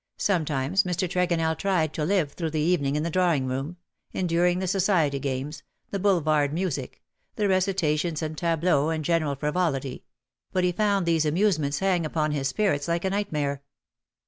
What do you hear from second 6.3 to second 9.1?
music— the recitations and tableaux and